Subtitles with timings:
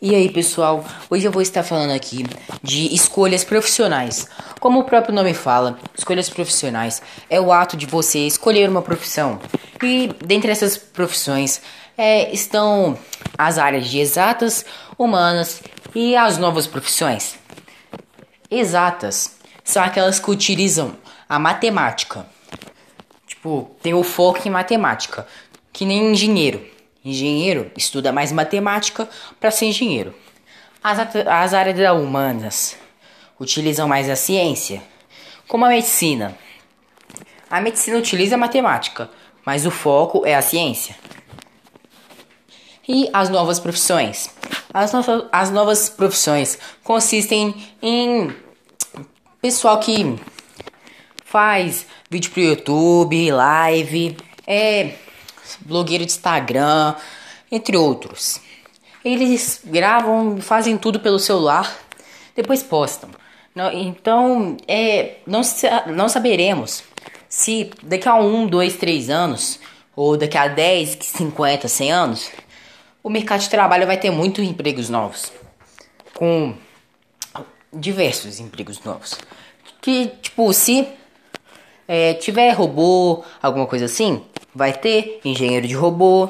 [0.00, 0.84] E aí, pessoal?
[1.10, 2.24] Hoje eu vou estar falando aqui
[2.62, 4.28] de escolhas profissionais.
[4.60, 9.40] Como o próprio nome fala, escolhas profissionais é o ato de você escolher uma profissão.
[9.82, 11.60] E dentre essas profissões
[11.96, 12.96] é, estão
[13.36, 14.64] as áreas de exatas,
[14.96, 15.60] humanas
[15.92, 17.36] e as novas profissões.
[18.48, 20.94] Exatas são aquelas que utilizam
[21.28, 22.24] a matemática.
[23.26, 25.26] Tipo, tem o foco em matemática,
[25.72, 26.77] que nem engenheiro.
[27.04, 29.08] Engenheiro estuda mais matemática
[29.38, 30.14] para ser engenheiro.
[30.82, 32.76] As, as áreas da humanas
[33.38, 34.82] utilizam mais a ciência,
[35.46, 36.36] como a medicina.
[37.50, 39.08] A medicina utiliza a matemática,
[39.44, 40.96] mas o foco é a ciência.
[42.86, 44.30] E as novas profissões?
[44.72, 48.34] As, no as novas profissões consistem em
[49.40, 50.18] pessoal que
[51.24, 54.94] faz vídeo pro YouTube, live, é
[55.60, 56.94] blogueiro de Instagram,
[57.50, 58.40] entre outros.
[59.04, 61.76] Eles gravam, fazem tudo pelo celular,
[62.34, 63.10] depois postam.
[63.72, 65.40] Então, é, não,
[65.88, 66.84] não saberemos
[67.28, 69.58] se daqui a 1, 2, 3 anos,
[69.94, 72.30] ou daqui a 10, 50, 100 anos,
[73.02, 75.32] o mercado de trabalho vai ter muitos empregos novos.
[76.14, 76.54] Com
[77.72, 79.18] diversos empregos novos.
[79.80, 80.88] Que, tipo, se
[81.86, 84.24] é, tiver robô, alguma coisa assim,
[84.58, 86.28] vai ter engenheiro de robô,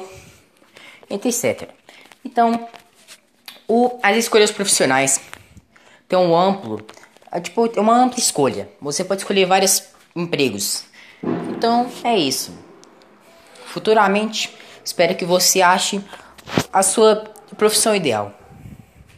[1.09, 1.67] etc.
[2.23, 2.69] Então,
[3.67, 5.19] o, as escolhas profissionais
[6.07, 6.79] têm um amplo,
[7.31, 8.69] é, tipo, é uma ampla escolha.
[8.79, 9.83] Você pode escolher vários
[10.15, 10.83] empregos.
[11.49, 12.53] Então, é isso.
[13.65, 15.99] Futuramente, espero que você ache
[16.71, 17.23] a sua
[17.57, 18.38] profissão ideal.